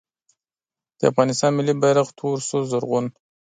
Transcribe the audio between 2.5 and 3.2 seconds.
زرغون